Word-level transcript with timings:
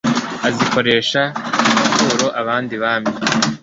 azikoresha 0.47 1.21
ku 1.81 1.89
maturo 1.97 2.27
abandi 2.41 2.75
bami 2.83 3.11